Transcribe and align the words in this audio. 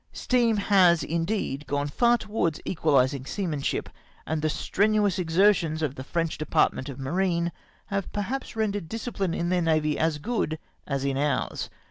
Steam 0.13 0.57
has, 0.57 1.03
indeed, 1.03 1.67
gone 1.67 1.85
far 1.87 2.17
towards 2.17 2.59
equahsing 2.65 3.23
seamanship; 3.27 3.87
and 4.25 4.41
the 4.41 4.49
strenuous 4.49 5.19
exertions 5.19 5.83
of 5.83 5.93
the 5.93 6.03
French 6.03 6.39
department 6.39 6.89
of 6.89 6.97
Marine 6.99 7.51
have 7.85 8.11
perhaps 8.11 8.55
rendered 8.55 8.89
discipline 8.89 9.35
in 9.35 9.49
their 9.49 9.61
navy 9.61 9.99
as 9.99 10.17
good 10.17 10.57
as 10.87 11.05
in 11.05 11.17
ours. 11.17 11.69